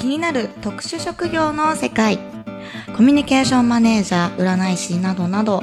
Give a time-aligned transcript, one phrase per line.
[0.00, 2.18] 気になる特殊職業の世界。
[2.96, 5.62] コミュニケーションマネージャー占い師などなど。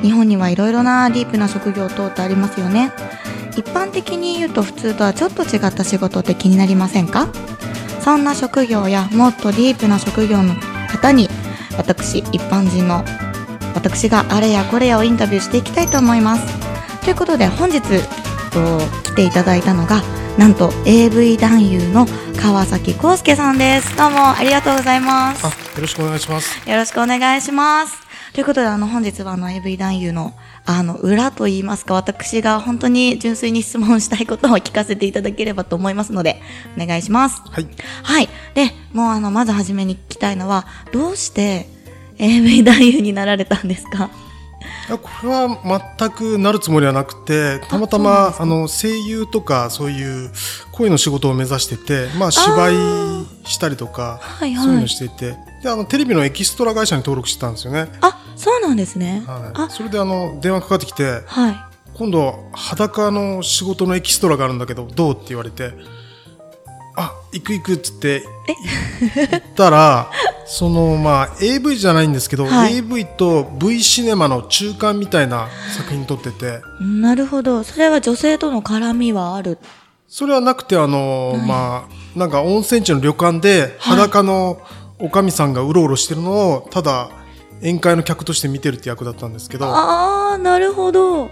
[0.00, 2.90] 日本にはいろいろなディープな職業等ってありますよね。
[3.54, 7.28] 一般的に言うと普通とはちょっと違った仕事って気になりませんか？
[8.00, 10.54] そんな職業やもっとディープな職業の
[10.88, 11.28] 方に
[11.76, 13.04] 私一般人の
[13.74, 17.04] 私があれやこれやをインタビューしていきたいと思います。
[17.04, 17.88] ということで本日と
[19.04, 20.00] 来ていただいたのが
[20.38, 22.06] なんと AV 男優の
[22.40, 23.96] 川崎康介さんです。
[23.96, 25.44] どうもありがとうございます。
[25.44, 26.68] あよろしくお願いします。
[26.70, 27.96] よろしくお願いします。
[28.32, 36.40] ということであの本日はあの AV 男優のあの裏といいますか私が本当に純粋に質問したいことを聞かせていただければと思いますので
[36.80, 37.42] お願いします。
[37.50, 37.66] はい。
[38.04, 38.28] はい。
[38.54, 41.66] でもうあのまず初めに聞きたいのはどうして
[42.18, 44.08] AV 男優になられたんですか？
[44.88, 50.30] これは全くなるつもりはなくてたまたまあの声優とかそういう
[50.72, 52.74] 声の仕事を目指してて、まあ、芝居
[53.44, 54.64] したりとかはいはい。
[54.64, 55.36] そういうのしていて。
[55.62, 61.56] であのテレビのエキストラ会社に登録してたんですよね、あそうなんですね、はい、それであの電話かかってきてはい
[61.94, 65.12] 今度裸の仕事のエキストラがあるんだけどどう？
[65.14, 65.72] って言われて
[67.00, 68.24] あ行く行くっつって
[69.22, 70.10] 行ったら
[70.46, 72.78] そのまあ AV じゃないんですけど、はい。
[72.78, 76.60] AV と V シネマの中間みたいな作品撮ってて。
[76.80, 77.62] なるほど。
[77.62, 79.58] それは女性との絡みはある？
[80.08, 84.60] それはなくてあの、まあなんか温泉地の旅館で裸の
[84.98, 87.10] おかみさんがうろうろしてるのをただ
[87.60, 91.30] 宴会の客として見てるって役だったんですけどああなるほど。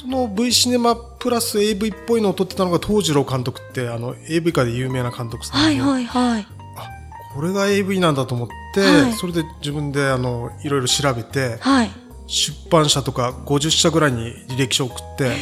[0.00, 6.46] その V シネマプラス AV っぽいのを撮ってたのが東次郎監督ってあの AV 界で有名な監督さんで、はいはいはい。
[6.76, 6.88] あ
[7.34, 9.12] これが AV なんだと思って、はい。
[9.12, 11.90] それで自分であのいろいろ調べてはい。
[12.26, 15.36] 出版社とか50社ぐらいに履歴書送って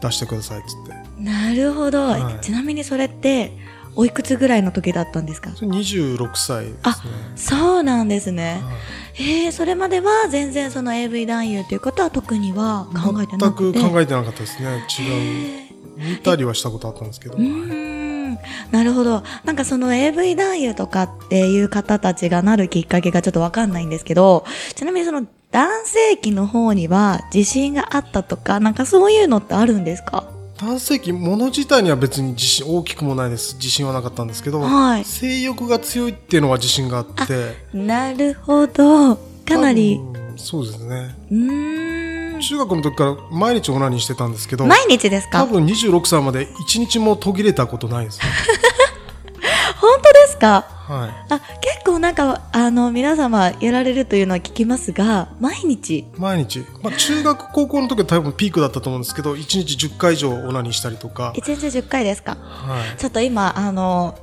[0.00, 1.22] 出してくださいっつって。
[1.22, 2.40] なるほど、はい。
[2.40, 3.52] ちなみにそれって
[3.94, 5.50] おいくつぐらいの時だったんですか？
[5.54, 6.78] それ26歳ですね。
[6.82, 6.96] あ
[7.36, 8.60] そうなんですね。
[8.62, 8.72] は
[9.18, 9.44] い。
[9.44, 13.80] えー、それまでは全然その AV 男優ということは特には考えてな全くて？
[13.80, 14.68] く考えてなかったですね。
[14.98, 15.72] 違う。
[16.10, 18.38] 見たりはしたことあったんですけど、うーん。
[18.70, 19.22] なるほど。
[19.44, 24.44] なんかその AV 男優とかっていう方たちがなるきっかけがちょっとわかんないんですけど
[24.74, 30.24] ちなみにその男性器の方には自信があったとかなんかそういうのってあるんですか？
[30.62, 33.56] 男性器物自体には別に自信大きくもないです。
[33.56, 35.04] 自信はなかったんですけど、はい。
[35.04, 37.56] 性欲が強いっていうのは自信があって。
[37.74, 39.16] なるほど。
[39.44, 40.00] かなり。
[40.36, 41.16] そうですね。
[41.30, 42.40] うーん。
[42.40, 45.42] 中学の時から毎日オナニーしてたんですけど毎日ですか？
[45.44, 48.18] 多分26歳まで1日も途切れたことないです、
[49.80, 50.66] 本当ですか？
[50.92, 56.06] はい、あ結構なんかあの皆様やられるというのは聞きますが毎日？
[56.16, 62.36] 毎日、まあ、中学高校の時は多分ピークだったと思うんですけど1日10回以上オナニーしたりとか、1日10回ですか？
[62.36, 64.18] はい、ちょっと今あの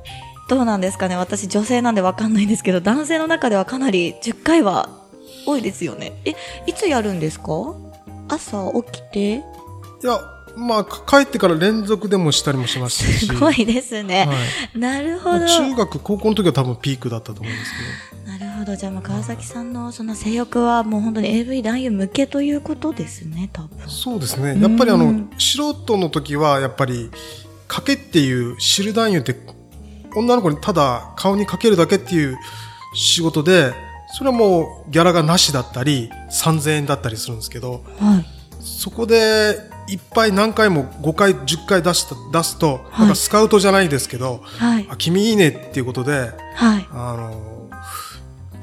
[0.48, 1.16] どうなんですかね？
[1.16, 4.88] 私女性なんでわかんないんですけど男性の中ではかなり10回は
[5.46, 6.20] 多いですよね。
[6.24, 6.34] え
[6.66, 7.74] いつやるんですか？
[8.28, 9.34] 朝起きて？
[10.02, 10.18] いや
[10.56, 13.26] まあか帰ってから連続でもしたりもしますし。
[13.26, 14.34] すごいですね、は
[14.74, 14.78] い。
[14.78, 15.38] なるほど。
[15.38, 18.38] まあ中学高校の時は多分ピークだったと思うんですけど。
[18.38, 18.76] なるほど。
[18.76, 23.88] じゃあもう川崎さんのその性欲はもう本当に AV 男優向けということですね多分。
[23.88, 24.60] そうですね。
[24.60, 25.30] やっぱりあのうん。
[25.38, 27.10] 素人の時はやっぱり
[27.68, 29.36] 賭けっていう汁男優って
[30.14, 32.36] 女の子にただ顔にかけるだけっていう
[32.94, 33.72] 仕事で
[34.12, 38.40] それはもうギャラがなしだったり3000円だったりするんですけどはい。
[38.60, 43.00] そこでいっぱい何回も5回10回出した出すと、はい。
[43.00, 44.86] なんかスカウトじゃないですけどはい。
[44.90, 46.86] あ君いいねっていうことではい。
[46.92, 47.70] あの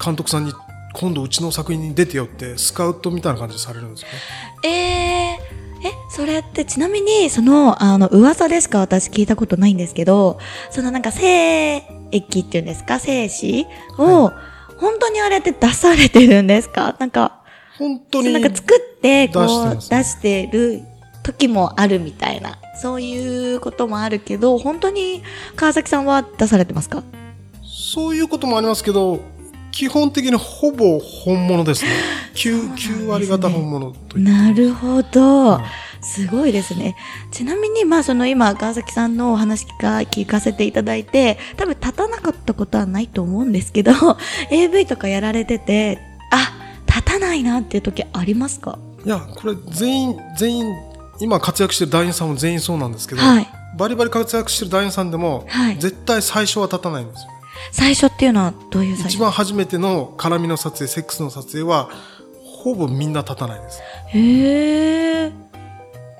[0.04, 0.54] 監督さんに
[0.94, 4.18] 今度うちの作品に出てよってスカウトみたいな感じでされるんですよね。
[4.64, 8.80] えー、え、それってちなみに、その、あの、噂でしか？
[8.80, 10.40] 私聞いたことないんですけど、
[10.72, 12.98] そのなんか精液っていうんですか？
[12.98, 13.68] 精子
[14.00, 14.32] を、
[14.80, 16.96] 本当にあれって出されてるんですか？
[17.00, 17.44] なんか、
[17.78, 20.82] 本当になんか作って、こう、出してる
[21.28, 25.24] 時もあるみたいな、そういうこともあるけど、本当に
[25.56, 27.04] 川崎さんは出されてますか？
[27.64, 29.20] そういうこともありますけど、
[29.72, 31.92] 基本的にほぼ本物ですね。
[32.36, 34.24] 9, 9割方本物という。
[34.24, 35.50] なるほど。
[35.50, 35.64] はい
[36.00, 36.96] すごいですね。
[37.32, 43.92] ちなみに、まあ、その今、川崎さんのお話聞か聞かせていただいて、多分立たなかったことはないと思うんですけど、
[44.52, 45.98] AV とかやられてて、
[46.32, 46.54] あ、
[46.88, 48.78] 立たないなっていう時ありますか？
[49.06, 50.66] いや、これ全員、全員、
[51.20, 53.48] 今活躍してる団員さんも全員そうなんですけど、はい。
[53.78, 57.32] バリバリ活躍してる団員さんでも、はい絶対最初は立たないんですよ。
[57.72, 59.16] 最初っていうのはどういう最初？
[59.16, 61.90] 一番初めての絡みの撮影、セックスの撮影は、
[62.64, 63.82] ほぼみんな立たないです。
[64.10, 65.32] へえ。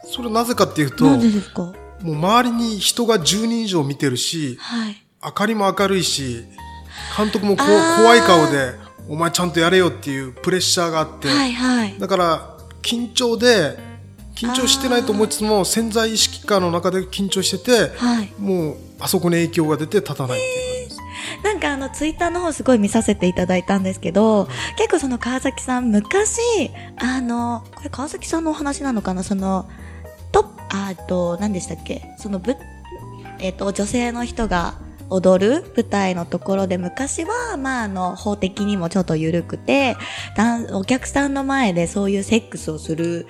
[0.06, 1.74] それなぜかっていうと、なんでですか？
[2.02, 4.96] もう周りに人が10人以上見てるし、はい。
[5.24, 6.46] 明かりも明るいし、
[7.18, 7.64] 監督もこ
[7.98, 8.74] 怖い顔で、
[9.10, 12.00] お前ちゃんとやれよっていうプレッシャーがあって、はいはい。
[12.00, 13.78] だから緊張で、
[14.38, 18.32] 緊張してないと思いつつも潜在意識下の中で緊張してて、はい。
[18.38, 20.88] もうあそこに影響が出て立たないっていう。
[21.44, 24.48] なんかあのツイッターの方すごい見させていただいたんですけど、
[24.78, 26.40] 結構その川崎さん昔、
[26.98, 29.24] あの、これ川崎さんのお話なのかな？
[29.24, 29.68] その、
[30.32, 32.04] と、あと、何でしたっけ？
[32.20, 32.56] そのぶ、
[33.40, 34.76] えっ、と、女性の人が
[35.10, 39.96] 踊る舞台のところで昔は、まあ、あの、法的にもちょっと緩くて、
[40.74, 43.28] お客さんの前でそういうセックスをする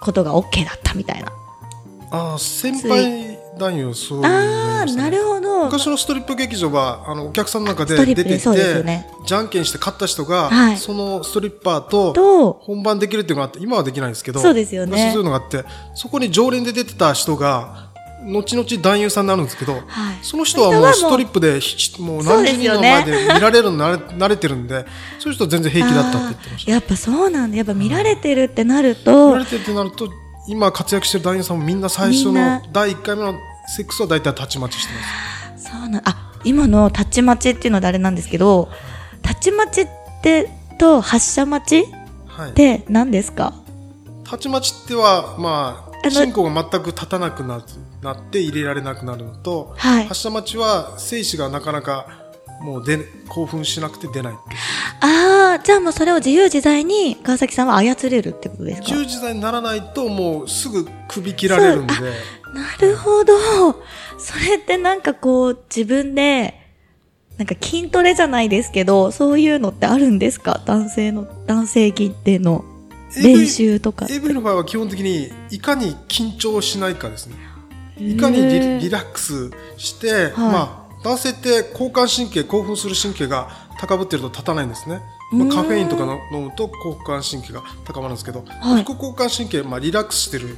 [0.00, 1.32] ことが OK だったみたいな。
[2.10, 5.40] ああ、先輩男優そういうのああ、なるほど。
[5.66, 15.64] 昔のストリップ劇場はあのお客さんの中で出てて、ねじゃんけんして勝った人が、はいそのストリッパーとと、本番できるっていうのがあって今はできないんですけどそうですよね昔そういうのがあって
[15.94, 17.89] そこに常連で出てた人が
[18.22, 19.84] 後々男優さんになるんですけど、はい。
[20.22, 24.84] その人はもうストリップでひもう何十人の前で見られるの慣れ 慣れてるんで
[25.18, 26.72] そういう人は全然平気だったって言ってました。
[26.72, 27.56] やっぱそうなんだ。
[27.56, 30.08] やっぱ見られてるってなる見とら、れてるってなると
[30.48, 33.34] 今活躍してる男優さんもみんな最初の第1回目の
[33.74, 34.92] セックスは大体タッチ待ちして
[35.54, 35.70] ます。
[35.70, 38.68] そうなん、あ、今のタッチ待ちっていうのであれなんですけど、
[39.22, 39.88] タッチ待ちっ
[40.22, 41.86] て、と発射待ち
[42.26, 42.50] はい。
[42.50, 43.52] って何ですか？
[44.24, 47.60] たちまちっては、まあ、進行が全く立たなくな
[48.02, 50.06] なって入れられなくなるのと、はい。
[50.06, 52.06] 発射待ちは精子がなかなか
[52.62, 52.98] もう出
[53.28, 54.34] 興奮しなくて出ない
[55.02, 61.94] ああ、じゃあもうそれを自由自在に川崎さんは操れるってことですか？10時代にならないともうすぐ首切られるんで。
[61.94, 63.32] なるほど。
[64.18, 66.54] それってなんかこう自分で、
[67.38, 70.60] なんか筋トレじゃないですけど、そういうのってあるんですか？
[70.66, 72.64] 男性の、男性限定の
[73.16, 74.06] 練習とか。
[74.10, 77.36] AV の場合は基本的にいかに緊張しないかですね
[78.00, 85.00] いかにへリラックスして、まあ、男性って交感神経興奮する神経が高ぶってると立たないんですね、
[85.32, 88.84] まあ、カフェインとかの飲むと交感神経が高まるんですけど、はい。
[88.84, 90.56] 副交感神経、まあ、リラックスしてる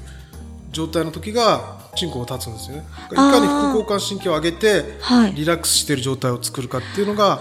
[0.71, 2.85] 状態の時がチンコを立つんですよね。
[3.13, 5.35] いかに副交感神経を上げてはい。
[5.35, 7.41] リラックスしてる状態を作るかっていうのが。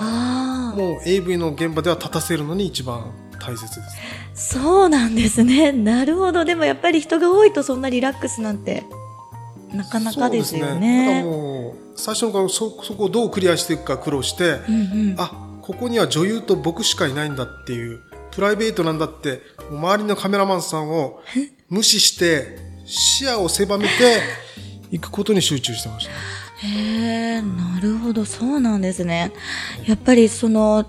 [0.71, 3.81] もう AV の現場では立たせるのに一番大切で
[4.33, 4.51] す。
[4.51, 5.71] そうなんですね。
[5.71, 6.45] なるほど。
[6.45, 8.83] でもやっぱり人が多いとそんなリラックスなんて、
[9.73, 11.05] なかなかですよね。
[11.05, 15.15] ただもう最初の頃そそこをどうクリアしていくか苦労して、うんうん。
[15.17, 15.31] あ
[15.61, 18.01] ここには女優と僕しかいないんだっていう
[18.31, 21.21] プライベートなんだって周りのカメラマンさんを
[21.69, 23.91] 無視して視野を狭めて
[24.91, 26.17] いくことに集中してましたね。
[26.63, 29.31] へえ、なるほど、そうなんですね。
[29.87, 30.85] やっぱりその、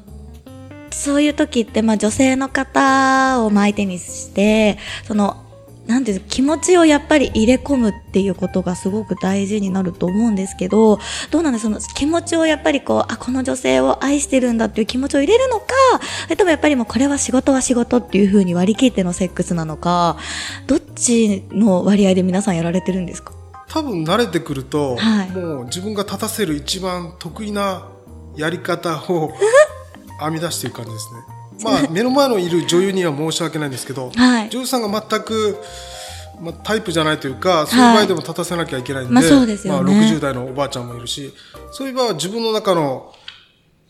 [0.90, 5.41] そういう時って、まあ女性の方をまあ相手にして、その、
[5.87, 10.99] なんていうの気持ちをやっぱり入れ込むっていうことがすごく大事になると思うんですけど、
[11.31, 15.67] どうなんですその気持ちをやっぱりこう、あ、この女性を愛してるんだっていう気持ちを入れるのか、
[16.25, 20.17] それともやっぱりもうこれは仕事は仕事っていう風に割り切ってのセックスなのか、
[20.67, 23.32] どっちの割合で皆さんやられてるんですか？
[23.69, 27.88] 多分慣れてくると、はいもう自分が立たせる一番得意な
[28.37, 29.32] やり方を
[30.20, 31.41] 編み出していく感じですね。
[31.62, 34.50] まあ目の前のいる女優には申し訳ないんですけど、はい。
[34.50, 35.58] 女優さんが全く、
[36.40, 39.60] まあ、タイプじゃないというか、そういう場合でも立たせなきゃいけないんで、まあそうでね。
[39.66, 41.32] まあ、60代のおばあちゃんもいるし、
[41.72, 43.14] そういう場合は自分の中の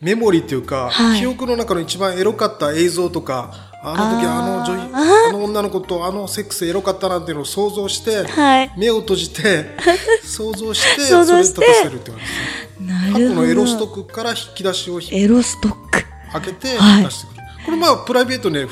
[0.01, 1.19] メモリーっていうか、はい。
[1.19, 8.73] 記憶の中の一番エロかった映像とか、あの時あの女優、あの女の子とあのセックスエロかったなんていうのを想像して、はい。
[8.77, 9.65] 目を閉じて
[10.23, 12.63] 想像してそれで立たせるって感じです。
[12.79, 13.29] ね過去。
[13.29, 16.05] のエロストックから引き出しをエロストック。
[16.31, 17.03] 開けてはい。
[17.03, 17.32] 出してくる、
[17.65, 18.67] これまあプライベートで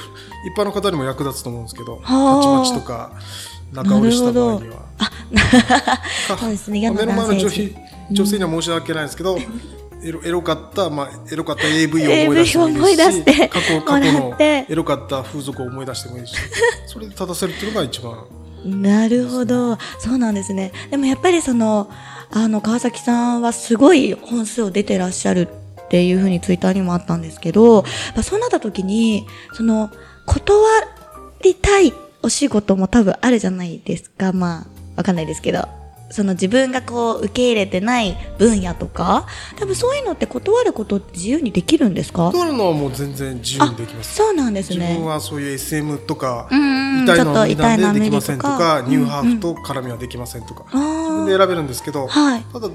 [0.45, 2.03] 一般の方にも役立つと思うんですけどはあ。
[2.03, 3.12] タッチマッチとか
[3.71, 4.91] 仲折りした場合には。
[6.27, 6.91] かそうですね。
[6.91, 7.75] 目の前の女男性性
[8.12, 9.38] 女性には申し訳ないですけど、
[10.03, 16.36] エロエロかった、まあ、エロかった AV を思い出してもいいですし過去過去のエロかった風俗を思い出してもいいし。
[16.88, 18.25] それで立たせるっていうのが一番。
[18.65, 19.77] なるほど。
[20.00, 20.71] そうなんですね。
[20.89, 21.89] でもやっぱりその、
[22.31, 25.48] あの、川崎さんはすごい本数を出てらっしゃる
[25.91, 27.81] っていうふうにツイッターにもあったんですけど、
[28.15, 29.91] まあそうなった時に、その、
[30.25, 30.57] 断
[31.43, 31.91] りたい
[32.24, 34.31] お仕事も多分あるじゃないですか。
[34.31, 35.67] まあ、わかんないですけど。
[36.13, 42.31] その自分がこう受け入れてない分野とか、多分そういうのって断ることって自由にできるんですか？
[42.31, 45.07] 取るのはもう全然自由にできますそうなんです自分ね。
[45.07, 52.41] はそういう SM とか、うんうん痛いのちょっと二段痛いのでできませんとか、ニューハーフと絡みはできませんとか、あー自分で選べるんですけど、はい。
[52.51, 52.69] ただ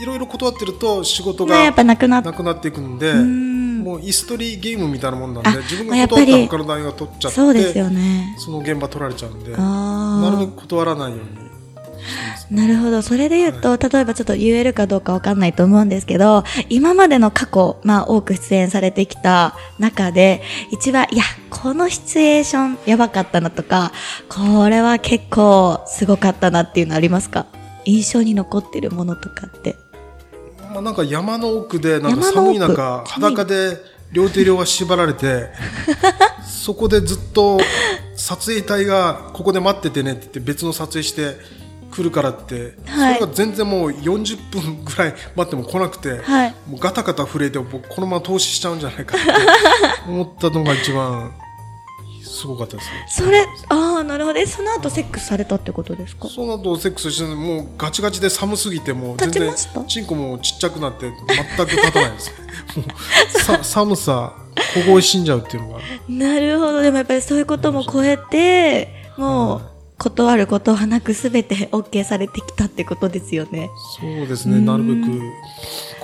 [0.00, 8.34] いろいろ断ってると仕事ね、やがっぱなくなっなくなっていくんで、んもう椅子取りゲームみたいなもんなんあで自分が断ったっぱり他の団員が取っちゃってそうですよね。
[8.38, 10.46] その現場取られちゃうんであなるべあ。
[10.46, 11.48] く断らないように
[12.50, 13.02] なるほど。
[13.02, 20.40] それで言うと、例えばちょっと言えるかどうかわかんないと思うんですけど、今までの過去、まあ多く出演されてきた中で、
[20.70, 23.92] 一番、いや、このシチュエーションやばかったなとか、
[24.30, 27.44] これは結構すごかったなっていうのありますか？
[27.84, 29.76] 印象に残ってるものとかって。
[30.72, 33.78] まあ、なんか山の奥で、なんか寒い中、裸で
[34.12, 35.48] 両手両足縛られて、
[36.46, 37.58] そこでずっと
[38.14, 41.36] 撮影隊がここで待っててねって言って別の撮影して
[41.90, 43.14] 来るからって、はい。
[43.14, 46.54] それが全然もう40分ぐらい待っても来なくて、はい。
[46.66, 49.26] もうガタガタ震えて僕このまま投資しちゃうんじゃないかって
[50.08, 51.32] 思ったのが一番
[52.28, 53.06] すごかったですね。
[53.08, 54.38] それ、ああ、なるほど。
[54.38, 56.28] え、その後セックスされたってことですか？
[56.28, 59.84] その後セックスしてもうガチガチで寒すぎてもう全然立ちました？
[59.84, 62.32] チンコもちっちゃくなって全く立たないです
[63.44, 64.34] さ寒さ
[64.86, 66.82] 凍え死んじゃうっていうのがなるほど。
[66.82, 69.62] でもやっぱりそういうことも超えて、もう、
[69.98, 73.68] 断ることはなくすべて OK されてきたってことですよね。
[74.00, 75.20] そうですねなるべく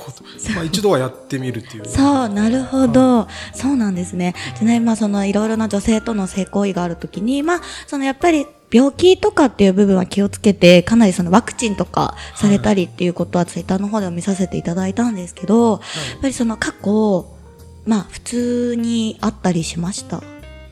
[0.04, 3.26] こうまあ、一度はやってみるっていうそう、なるほど。
[3.54, 4.34] そうなんですね。
[4.56, 15.80] ちなみに、まあ、その、いろいろな女性との性行為があるときに、まあ、その、やっぱり、病気とかっていう部分は気をつけて、かなりそのワクチンとかされたりっていうことはツイッターの方でも見させていただいたんですけど、やっ
[16.22, 17.24] ぱりその過去、
[17.86, 20.24] まあ普通にあったりしました？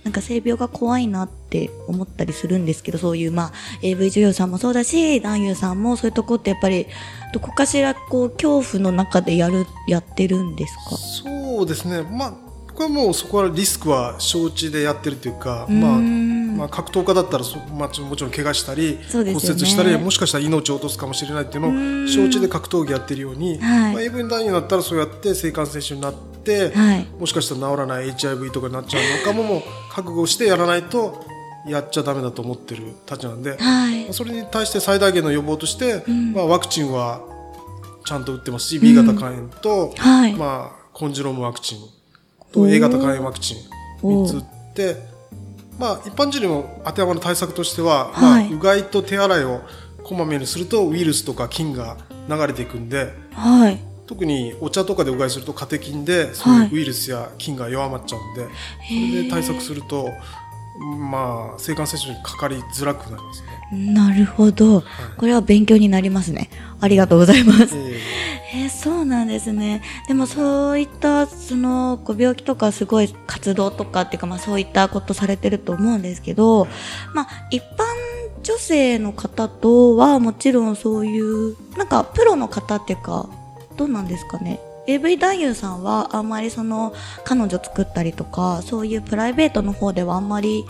[0.03, 6.87] なんか性病が怖いなって思ったりするんですけど、そういうまあ AV 女優さんもそうだし、男優さんもそういうとこってやっぱり、
[7.35, 10.97] どこかしらこう恐怖の中でやる、やってるんですか？
[10.97, 12.02] そうですね。
[12.02, 12.35] まあ
[12.68, 18.99] 僕はもうそこはリスクは承知でやってるというか、うーまあんまあ、格闘家だったらそ、まあ、もちろん怪我したり、ね。
[19.14, 22.04] 折したりもしかしたら命を落とすかもしれないっていうのうん。
[22.06, 23.92] を承知で格闘技やってるように、はい。
[23.92, 27.06] まあ、AV 男優になったらそうやって性感染症になって、はい。
[27.21, 31.23] もしかしたら治らない HIV とかになっちゃうのかももう覚悟してやらないと
[31.66, 34.12] やっちゃダメだと思ってるたちなんで、はい。
[34.12, 36.33] それに対して最大限の予防として、ん。
[36.33, 37.23] まあ、ワクチンは
[38.04, 40.35] ちゃんと打ってますし、B 型肝炎と、はい。
[40.35, 41.78] まあ、コンジロームワクチン
[42.52, 43.59] と A 型肝炎ワクチン
[44.02, 44.97] 3つ打って、
[45.78, 48.49] まあ、一般人にも当てはまる対策としては、はい。
[48.50, 49.62] まあ、うがいと手洗いを
[50.02, 51.97] こまめにするとウイルスとか菌が
[52.28, 53.78] 流れていくんではい。
[54.07, 60.11] 特にお茶とかでうがいするとカテキンでそういうウイルスや菌が弱まっちゃうんで、それで対策すると
[60.83, 63.93] まあ性感染症にかかりづらくなりますね。
[63.93, 64.83] なるほど。
[65.17, 66.51] これは勉強になりますね。
[66.81, 67.77] ありがとうございます。
[67.77, 67.97] え
[68.55, 69.81] えーそうなんですね。
[70.09, 76.67] でもそういった、その、ご病気とかすごい活動とかっていうか、まあそういったことされてると思うんですけど、
[77.15, 77.67] まあ一般
[78.43, 83.27] 女性の方とはもちろんそういう、なんかプロの方っていうか、
[83.77, 84.61] どうなんですかね？
[84.87, 86.93] AV 男優さんはあんまりその
[87.25, 90.65] 彼女作ったりとかそういうプライベートの方ではあんまり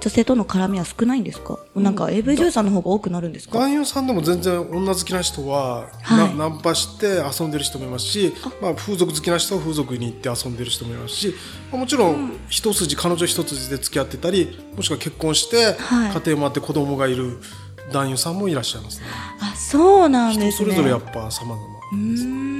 [0.00, 3.58] 女性との絡みは少ないんですか、なんか AV 女優さんの方が多くなるんですか？
[3.58, 6.36] 男優さんでも全然女好きな人は、はい。
[6.38, 11.34] なナンパして遊んでる人もいますし、まあ、風俗好きな人は風俗に行って遊んでる人もいますし、
[11.72, 16.12] まあもちろん一筋彼女一筋で付き合ってたりもしくは結婚してはい。
[16.12, 17.38] 家庭もあって子供がいる
[17.92, 19.06] 男優さんもいらっしゃいますね。
[19.40, 20.70] あそうなん人ですね。
[20.70, 21.60] それぞれやっぱ様々
[21.92, 22.57] うーん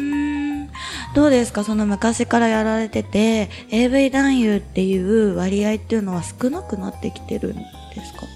[1.15, 1.65] どうですか？
[1.65, 7.63] その昔からやられてて AV 男優っていう割合っていうのは少なくなってきてるんで
[8.05, 8.27] すか？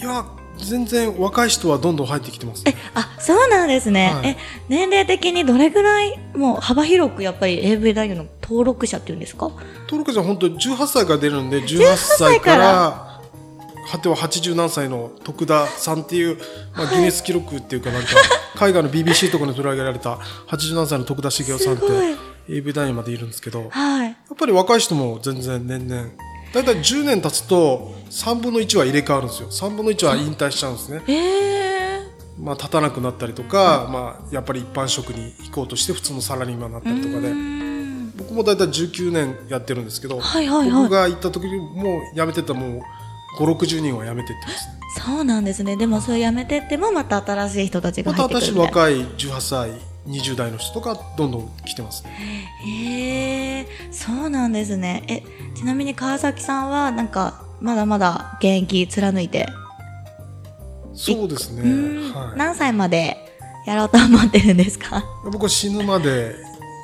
[0.00, 0.24] いや
[0.58, 4.28] 全然若い人はどんどん入ってきてますえあそうなんですね、はい。
[4.30, 4.36] え
[4.68, 9.50] 年齢的にどれぐらいもう幅広くやっぱり AV 男優の登録者っていうんですか？
[9.88, 13.09] 登録者は本当18歳から出るんで18歳から
[13.90, 16.38] 果ては80何歳の徳田さんっていう、
[16.76, 18.08] まあ、ギネス記録っていうかなんか
[18.56, 20.14] 海外の BBC とかに取り上げられた
[20.48, 21.84] 80何歳の徳田茂雄さんって
[22.48, 24.10] AV 男優までいるんですけどやはい。
[24.10, 26.02] っぱり若い人も全然年々
[26.52, 29.48] だいたい10年経つと3分の1は入れ替わるんですよ。
[29.50, 38.12] 3分の1は引退しちゃうんですね、えー、まあ、立たなくなったりとか、まあ、やっぱり一般職に行こうとして普通のサラリーマンになったりとかでうーん。
[38.16, 40.82] 僕もだいたい19年やってるんですけど、はいはいはい。
[40.82, 42.82] 僕が行った時にもう辞めてたもう
[43.38, 44.68] 560人は辞めてってます。
[44.68, 45.76] ねそうなんですね。
[45.76, 49.70] でもそれやめてってもまた新しい人たちがまた入ってくるみた若い18歳
[50.08, 52.10] 20代の人とかどんどん来てますね。
[52.66, 55.04] へえそうなんですね。
[55.08, 55.22] え
[55.54, 59.46] ちなみに川崎さんはなんかまだまだ現役貫いて？
[60.94, 61.62] そうですね。
[62.12, 62.38] はい。
[62.38, 63.16] 何歳まで
[63.66, 66.34] やろうと思ってるんですか、僕は死ぬまで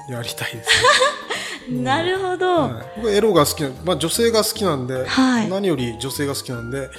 [0.08, 0.68] やりたいです。
[0.68, 0.74] ね
[1.68, 2.72] なるほど、はい。
[2.72, 5.48] はい、僕はエロが好きな、まあ、女性が好きなんで、はい。
[5.48, 6.90] 何より女性が好きなんで、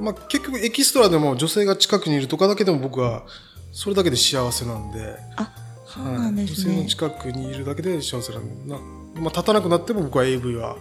[0.00, 3.24] まあ、結局エキストラでも女性が近くにいるとかだけでも僕は
[3.72, 5.52] それだけで幸せなんで、あ
[5.86, 8.80] そうなんですはい、女性ね、の近くにいるだけで幸せなんだな、
[9.20, 10.76] まあ、立たなくなっても僕は AV は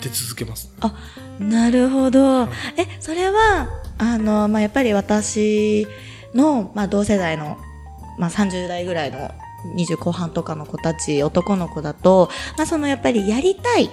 [0.00, 0.72] 出続けます。
[0.80, 0.94] あ、
[1.38, 2.44] なるほど。
[2.76, 5.86] え、それは、あの、まあ、やっぱり私
[6.34, 7.58] の、まあ、同世代の、
[8.18, 9.30] まあ、30代ぐらいの
[9.76, 13.90] 20後半とかの子たち、男の子だと、まあ、そのやっぱりやりたいっ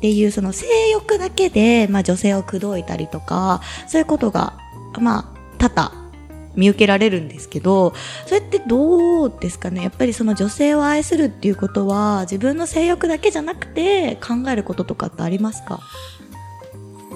[0.00, 4.58] ていうその性欲だけで、まあ、女性を口説いたりとか、そういうことが、
[5.00, 5.24] まあ、
[5.58, 6.08] 多々
[6.54, 7.94] 見受けられるんですけど、
[8.26, 9.82] それってどうですかね？
[9.82, 15.80] やっぱりその女性を愛するっていうことは、自分の性欲だけじゃなくて考えることとかってありますか？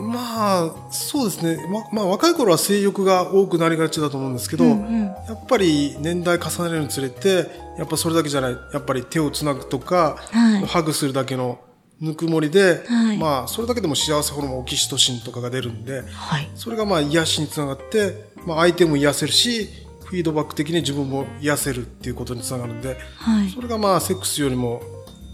[0.02, 1.66] まあ、そうですね。
[1.68, 7.46] ま、まあ、若い頃は性欲が多くなりがちだと思うんですけど、うんうんやっぱり年代重ねるにつれて、
[7.78, 11.60] やっぱそれだけじゃない、やっぱり手をつなぐとか、はいハグするだけの
[12.00, 16.50] ぬくもりで、はいまあ、それだけでも幸せホルモンオキシトシンとかが出るんで、はい。
[16.56, 19.68] それがまあ癒しにつながって、まあ、相手も癒せるし、
[20.04, 23.48] フィードバック的に自分も癒せるっていうことにつながるんで、はい。
[23.50, 24.82] それがまあセックスよりも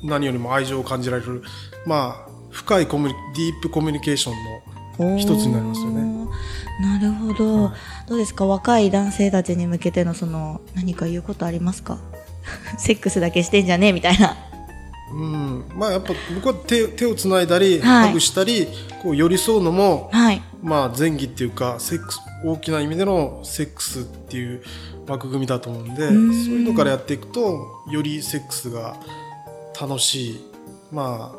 [0.02, 1.42] 何よりも愛情を感じられる、
[1.86, 4.32] まあ、深いコミュニディープコミュニケーショ
[4.98, 6.02] ンの一つになりますよね。
[6.02, 6.26] ね。
[6.80, 8.46] なるほど、はいどうですか？
[8.46, 11.98] 若い男性たちに向けてのその何か言うことありますか？
[12.78, 14.36] セックスだけしてんじゃねえみたいな。
[15.10, 18.66] うん、まあやっぱ僕は手手をつないだり、はいハグしたり
[19.02, 20.42] こう寄り添うのも、はい。
[20.62, 24.60] まあ、前儀っていうかセックス大きな意味でのセックスっていう
[25.06, 28.96] 枠組みだと思うんでそううんいうのからやっていくとよりセックスが
[29.80, 30.40] 楽しい
[30.90, 31.37] まあ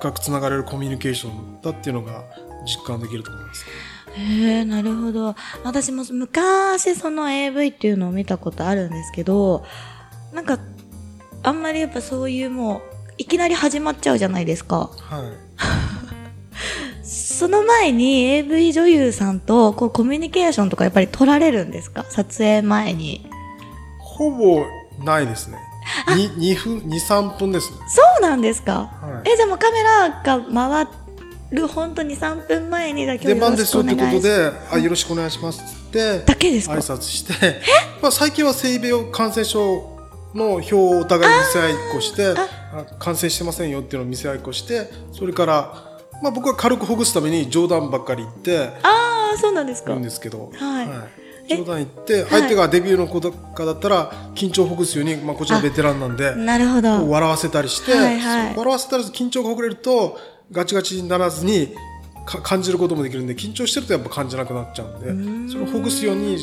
[0.00, 2.24] 深くつながれるコミュニケーションだっていうのが
[2.66, 3.64] 実感できると思います。
[4.14, 4.20] へ
[4.60, 5.34] え、なるほど。
[5.64, 9.64] 私も昔その AV っていうのを見たことあるんですけど、
[10.32, 10.58] なんか、
[11.42, 12.80] あんまりやっぱそういうもう、
[13.18, 14.90] いきなり始まっちゃうじゃないですか。
[14.96, 15.48] はい
[17.02, 22.04] その前に AV 女優さんとこうコミュニケーションとかやっぱり取られるんですか？
[22.08, 23.30] 撮影前に。
[24.00, 24.64] ほぼ
[25.04, 25.58] ないですね。
[26.16, 27.78] に2分、2、3分ですね。
[27.88, 29.30] そうなんですか、はい。
[29.32, 30.86] え、じゃあもうカメラが回
[31.50, 33.76] る本当に3分前にだけ出番です。
[33.76, 36.20] よってことで、あ、よろしくお願いしますって。
[36.20, 36.74] だけですか？
[36.74, 37.60] 挨拶して、
[38.02, 39.98] まあ最近は性病感染症
[40.34, 45.84] の表をお互い見せ合いっこして、あ感染してませんよっていうのを見せ合いっこして、それから、
[46.22, 49.94] まあ僕は軽くほぐすために冗談ばっかり言ってああ、そうなんですか。
[49.94, 50.86] るんですけど、はい。
[50.86, 57.08] え冗談言って、相手がデビューの子とかだったら、緊張をほぐすように、まあこちらベテランなんで、なるほど。
[57.08, 58.56] 笑わせたりして、はいはい。
[58.56, 60.18] 笑わせたり緊張がほぐれると
[60.52, 61.74] ガチガチにならずに
[62.26, 65.50] か感じることもできるんで緊張してるとやっぱ感じなくなっちゃうんでん。
[65.50, 66.38] それをほぐすように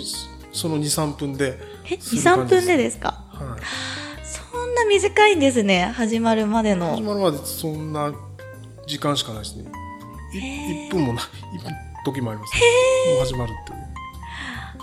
[0.51, 3.23] その23分でえ、2、する感3じ分でですか？
[3.29, 5.91] はい、そんな短いんですね。
[5.95, 6.95] 始まるまでの。
[6.95, 7.01] 始。
[7.03, 8.13] まるまでそんな
[8.87, 9.65] 時間しかないですね。
[10.33, 11.23] い1分もない
[11.59, 11.71] 1分
[12.05, 12.59] 時もあります、も
[13.17, 13.84] う始まるっていう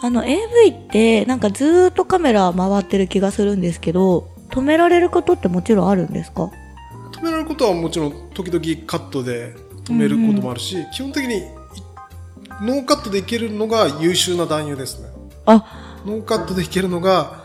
[0.04, 6.50] あの AV ってなんかずーっとカメラ回ってる気がするんですけど、止められることってもちろんあるんですか？
[7.12, 11.42] 止められることはもちろん時々カットで止めることもあるし、基本的にい
[12.62, 15.08] ノーカットでいけるのが優秀な男優ですね。
[15.46, 17.40] あ、ノーカットでいけるのが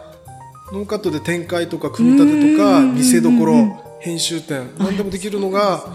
[0.73, 5.85] ノーカットで展開とか組み立てとかうん見せどこうんろ編集点何でもできるのが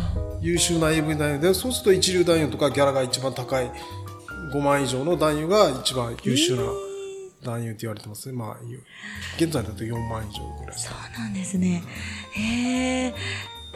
[0.41, 3.71] 優秀な AV 男優でそうすると一流男優とかギャラが一番高い
[4.53, 6.63] 5万以上の男優が一番優秀な
[7.43, 8.57] 男優って言われてますねまあ
[9.37, 11.83] 現在だと4万以上ぐらいそうなんですね。
[12.33, 13.15] へえ。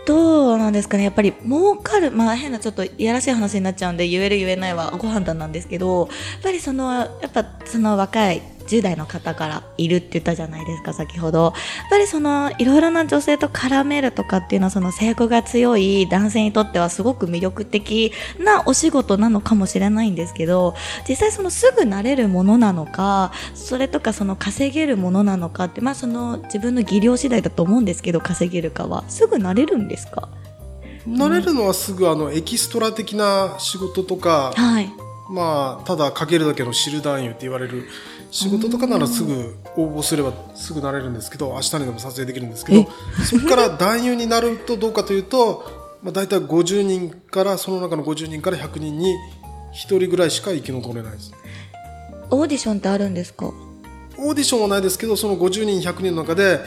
[0.07, 6.09] どうなんですかねやっぱり儲かる、まあ変なちょっといやらしい話になっちゃうんで言える言えないはご判断なんですけど、やっ
[6.43, 11.45] ぱりその、やっぱその若い10代の方からいるって言ったじゃないですか、先ほど。
[11.45, 11.53] やっ
[11.91, 20.75] ぱりその、いろいろな女性と絡めるとかっていうのはその性欲が強い男性にとってはすごく魅力的なお仕事なのかもしれないんですけど、
[21.09, 29.05] 実際そのすぐ慣れるものなのか、それとかその稼げるものなのかって、まあその自分の技量次第だと思うんですけど、稼げるかは。
[29.09, 30.29] すぐ慣れるんですか？
[31.07, 34.91] 慣れるのはすぐあのエキストラ的な仕事とかはい。
[35.31, 37.85] まあただかけるだけの知る男優って言われる
[38.37, 42.87] 仕事とかならすぐ応募すればすぐなれるんですけど明日にでも撮影できるんですけど
[43.25, 45.65] そこから男優になるとどうかというと、
[46.03, 49.15] まあ、大体50人からその中の50人から100人に
[49.73, 51.33] 1人ぐらいしか生き残れないです。
[52.31, 53.47] オーディションってあるんですか？
[53.47, 56.61] オーディションはないですけどその50人100人の中で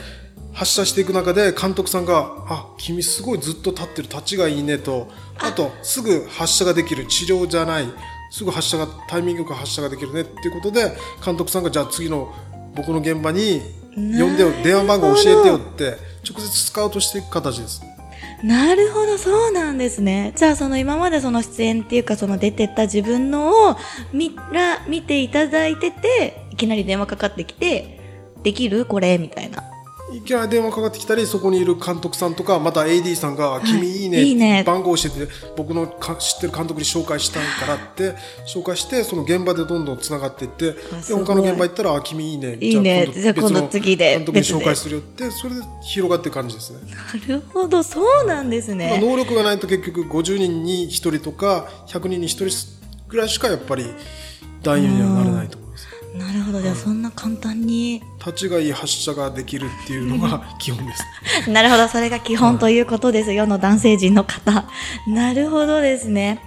[0.54, 5.08] 発射していく中で監督さんが「あ君すごいずっと立ってる立ちがいいね」と。
[5.38, 7.86] あとすぐ発射ができる治療じゃない
[8.30, 12.34] すぐ発射がタイミングよく発射ができるねっていうことで監督さんがじゃあ次の
[12.76, 13.62] 僕の現場に
[13.96, 15.98] 呼んでよ電話番号教えてよって
[16.30, 17.82] 直接スカウトしていく形です
[18.44, 20.32] なるほど、そうなんですね。
[20.36, 23.76] じゃあ、その今までその出演っていうか、その出てった自分のを
[24.14, 28.00] 見ら、見ていただいてて、いきなり電話かかってきて、
[28.42, 28.86] できる？
[28.86, 29.18] これ？
[29.18, 29.64] みたいな。
[30.12, 34.32] いきなり電話かかってきたりそこにいる監督さんとかまた AD さんが「君いいね」い。
[34.32, 34.64] いね。
[34.66, 38.16] 番号教えて僕のか知ってる監督に紹介したいからって
[38.48, 40.78] 紹介してその現場でどんどんつながっていってで
[41.14, 43.10] 他の現場行ったら「あ君いいね」いいね。
[43.14, 44.16] じゃあ今度次で。
[44.18, 46.80] 監督に紹介するよってそれで広がっていく感じですね。
[47.30, 52.68] なるほどそうなんですまあね能力がないと結局50人に1人とか100人に1人
[53.08, 53.86] ぐらいしかやっぱり
[54.64, 55.59] 男優にはなれないと。
[56.16, 61.04] なるほどじゃあそんな簡単に立ちがいい発射ができるっていうのが基本です。
[61.50, 63.32] なるほど、それが基本ということです。
[63.34, 64.66] 世の男性陣の方。
[65.08, 66.40] なるほどですね。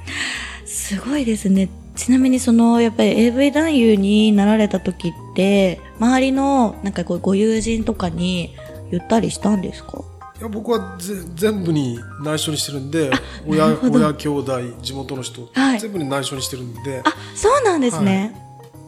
[0.67, 1.69] すごいですね。
[1.95, 8.55] ちなみにその、やっぱり AV 男優になられた時って、周りの、なんかこう、ご友人とかに
[8.91, 10.03] 言ったりしたんですか？
[10.41, 13.13] いや僕はぜ全部に内緒にしてるんで
[13.47, 18.35] 親親兄弟地元の人、はい全部に内緒にしてるんであ、そうなんですね。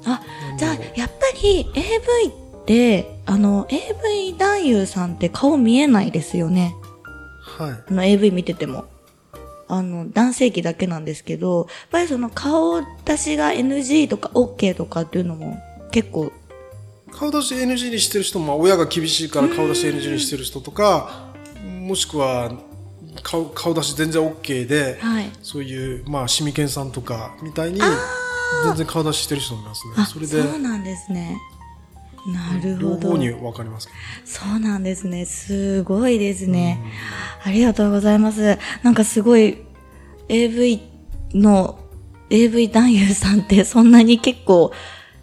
[0.04, 0.20] あ、
[0.58, 1.84] じゃあ、やっぱり AV
[2.62, 6.74] って、あの、AV 男優さんって顔見えないですよね。
[7.56, 8.86] はいあの AV 見てても。
[9.66, 15.58] あの、男性器だけなんですけど、やっぱりその顔出しが NG とか OK とかっていうのも
[15.90, 16.32] 結構、
[17.10, 21.32] 顔出し NG にしてる人もまあ親が厳しいから顔出し NG にしてる人とか
[21.80, 22.52] もしくは
[23.22, 25.30] 顔顔出し全然 OK で、はい。
[25.42, 27.80] そういうまあシミケンさんとかみたいに
[28.64, 31.38] 全然顔出ししてる人もいますねあ、それでそうなんですね。
[32.26, 33.00] なるほど。
[33.00, 35.26] 両方に分かりますけどそうなんですね。
[35.26, 36.80] すごいですね。
[37.44, 38.58] ありがとうございます。
[38.82, 39.58] なんかすごい
[40.28, 40.80] AV
[41.34, 41.78] の
[42.30, 44.72] AV 男優さんってそんなに結構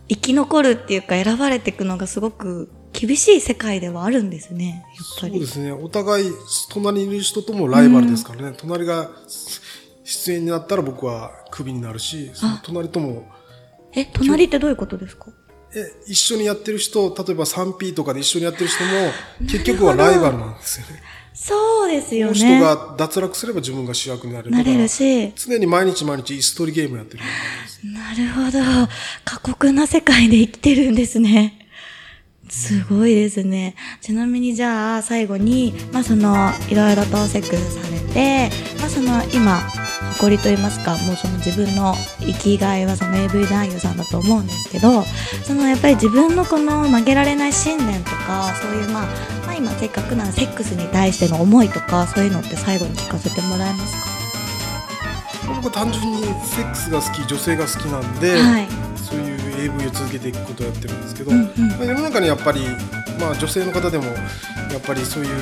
[0.08, 4.86] 生き残るっていうか選ばれていくのがすごく厳しい世界ではあるんですね。
[4.96, 5.34] やっぱり。
[5.34, 6.32] そうですねお互い
[6.70, 9.10] 隣にいる人ともライバルですからね、隣が
[10.12, 13.28] 出演になったら僕はクビになるしその隣とも
[13.94, 15.28] え、隣ってどういうことですか？
[15.76, 18.90] え一緒にやってる人例えば 3P とかで一緒にやってる人も
[19.50, 21.02] 結局はライバルなんですよね
[21.34, 22.34] そうですこのよね。
[22.34, 25.32] 人が脱落すれば自分が主役になれるなれるし。
[25.36, 27.24] 常に毎日毎日椅子取りゲームやってる
[27.94, 28.60] なるほど。
[29.24, 31.61] 過酷な世界で生きてるんですね。
[32.52, 33.76] すごいですね。
[34.02, 39.62] ちなみにじゃあ最後に、まあその、いろいろとセックスされて、まあその今、
[40.16, 45.04] 誇りと言いますか、もうその自分の生きがいはその AV 男優さんだと思うんですけど、
[45.46, 49.06] そのやっぱり自分のこの曲げられない信念とか、そういうまあ、
[49.46, 53.96] まあ今せっかくならセックスに対しての思いとか、そういうのって最後に聞かせてもらえます
[55.48, 58.91] 僕は単純にセックスが好き女性が好きなんで、かはい。
[59.64, 61.70] AV を続けていくことをやってるんですけど、うんうん。
[61.70, 62.62] まあ世の中にやっぱり、
[63.20, 64.12] まあ、女性の方でもや
[64.78, 65.36] っぱりそういう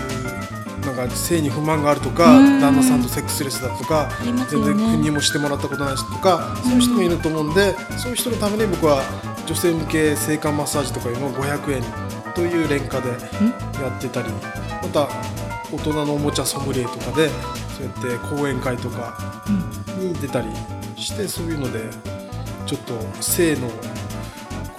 [0.85, 2.59] なんか性に不満があるとかうん。
[2.59, 9.01] 旦那さんとセックスレスだとかありますよ全ね然国にもしてもらったことない人とかそういう人もいると思うんでそういう人のために僕は
[9.45, 11.83] 女性向け性感マッサージとかいうのを500円
[12.33, 13.15] という廉価でや
[13.97, 15.07] ってたりまた
[15.71, 17.29] 大人のおもちゃソムリエとかで
[17.77, 19.43] そうやって講演会とか
[19.97, 20.47] に出たり
[20.95, 21.79] してそういうので
[22.65, 23.67] ちょっと性の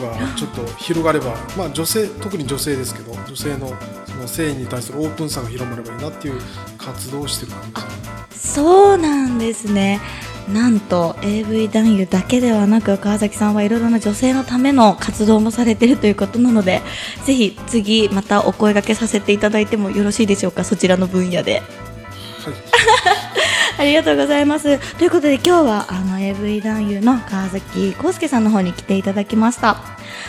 [0.01, 3.73] がちょっと広がれば、まあ、女性特に女性ですけど女性の
[4.07, 6.41] その性に対するオープンさが広まればいいなっていう
[6.79, 7.89] 活動をしてる感
[8.31, 10.01] じそうなんですね。
[10.49, 16.83] なんと AV 男優だけではなく川崎さんはいろいろな女性のための活動もされているということなので
[17.25, 21.61] ぜひ次またお声掛けさせていただいてもよろしいでしょうかそちらの分野で。
[21.61, 23.40] はい
[23.79, 24.79] ありがとうございます。
[24.97, 29.77] ということで今日はあの AV 男優の川崎康介さんの方に来ていただきました。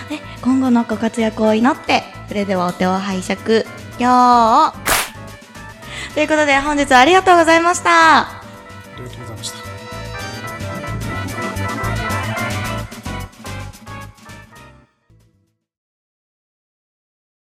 [0.09, 3.65] で今後のご活躍を祈って、それではお手を拝借。
[3.99, 4.73] よー
[6.13, 8.40] ということで本日はありがとうございました。